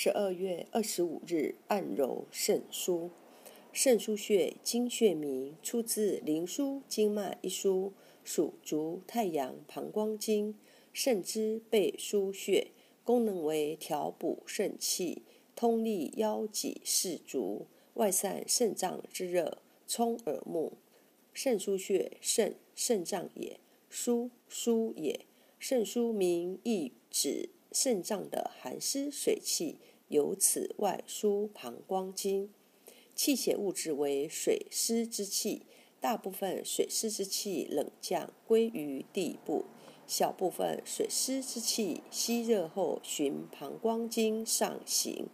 [0.00, 3.10] 十二月二十五日，按揉肾腧。
[3.72, 7.92] 肾腧穴，经穴名，出自《灵枢·经脉》一书，
[8.22, 10.54] 属足太阳膀胱经。
[10.92, 12.68] 肾之背腧穴，
[13.02, 15.22] 功能为调补肾气，
[15.56, 19.58] 通利腰脊四足，外散肾脏之热，
[19.88, 20.74] 充耳目。
[21.32, 23.58] 肾腧穴，肾，肾脏也；
[23.90, 25.26] 腧，腧也。
[25.58, 27.48] 肾腧名意指。
[27.70, 29.78] 肾脏的寒湿水气
[30.08, 32.50] 由此外输膀胱经，
[33.14, 35.62] 气血物质为水湿之气，
[36.00, 39.64] 大部分水湿之气冷降归于地部，
[40.06, 45.28] 小部分水湿之气吸热后循膀胱经上行，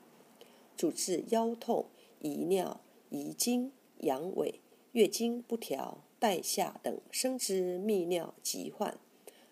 [0.76, 1.86] 主治腰痛、
[2.20, 4.54] 遗尿、遗精、阳痿、
[4.92, 8.98] 月经不调、带下等生殖泌尿疾患，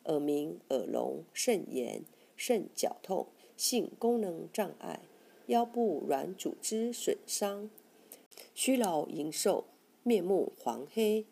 [0.07, 2.03] 耳鸣、耳聋、肾炎。
[2.37, 5.01] 肾绞痛、性功能障碍、
[5.47, 7.71] 腰部软组织损伤、
[8.55, 9.65] 虚劳营瘦、
[10.03, 11.27] 面目黄黑、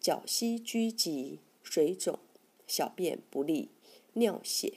[0.00, 2.18] 脚膝拘急、水肿、
[2.66, 3.70] 小便不利、
[4.14, 4.74] 尿血、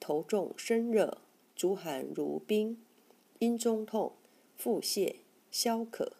[0.00, 1.18] 头重身热、
[1.54, 2.82] 足寒如冰、
[3.38, 4.12] 阴中痛、
[4.56, 5.16] 腹泻、
[5.50, 6.16] 消渴、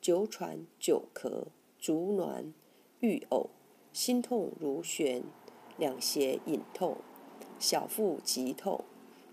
[0.00, 1.46] 久喘久咳、
[1.78, 2.52] 足挛、
[3.00, 3.48] 欲呕、
[3.92, 5.22] 心痛如悬、
[5.76, 6.96] 两胁隐痛。
[7.58, 8.84] 小腹急痛，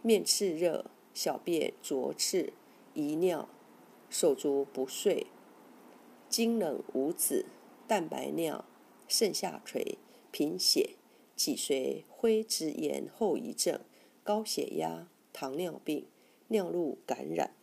[0.02, 2.53] 面赤热，小便浊赤，
[2.93, 3.49] 遗尿，
[4.09, 5.27] 手足不遂，
[6.29, 7.45] 精冷无子，
[7.85, 8.63] 蛋白尿，
[9.09, 9.97] 肾下垂，
[10.31, 10.91] 贫血，
[11.35, 13.81] 脊髓灰质炎后遗症，
[14.23, 16.05] 高血压，糖尿病，
[16.47, 17.53] 尿路感染，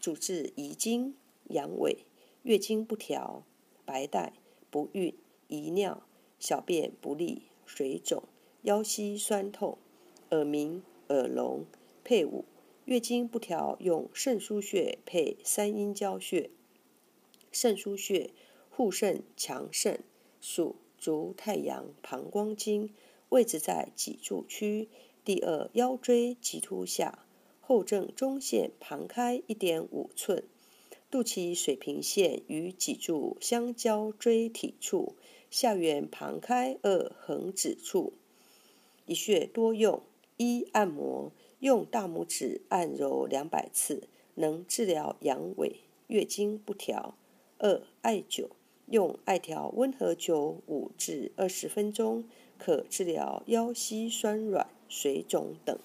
[0.00, 1.16] 主治遗精、
[1.48, 1.98] 阳痿、
[2.44, 3.42] 月经不调、
[3.84, 4.32] 白带、
[4.70, 5.12] 不孕、
[5.48, 6.04] 遗尿、
[6.38, 8.22] 小便不利、水肿、
[8.62, 9.76] 腰膝酸痛。
[10.30, 11.64] 耳鸣、耳聋，
[12.04, 12.44] 配伍
[12.84, 16.50] 月经不调，用肾腧穴配三阴交穴。
[17.50, 18.30] 肾腧穴
[18.68, 20.00] 护肾强肾，
[20.38, 22.90] 属足太阳膀胱经，
[23.30, 24.88] 位置在脊柱区
[25.24, 27.24] 第二腰椎棘突下，
[27.62, 30.44] 后正中线旁开一点五寸，
[31.10, 35.14] 肚脐水平线与脊柱相交椎体处，
[35.50, 38.12] 下缘旁开二横指处。
[39.06, 40.02] 一穴多用。
[40.38, 44.04] 一按摩，用大拇指按揉两百次，
[44.36, 45.74] 能治疗阳痿、
[46.06, 47.16] 月经不调。
[47.58, 48.50] 二艾灸，
[48.86, 52.22] 用艾条温和灸五至二十分钟，
[52.56, 55.76] 可治疗腰膝酸软、水肿等。